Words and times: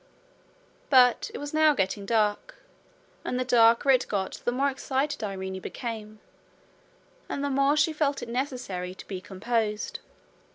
But 0.89 1.29
it 1.31 1.37
was 1.37 1.53
now 1.53 1.75
getting 1.75 2.07
dark, 2.07 2.55
and 3.23 3.39
the 3.39 3.45
darker 3.45 3.91
it 3.91 4.07
got 4.07 4.41
the 4.45 4.51
more 4.51 4.67
excited 4.71 5.23
Irene 5.23 5.59
became, 5.59 6.19
and 7.29 7.43
the 7.43 7.51
more 7.51 7.77
she 7.77 7.93
felt 7.93 8.23
it 8.23 8.27
necessary 8.29 8.95
to 8.95 9.07
be 9.07 9.21
composed. 9.21 9.99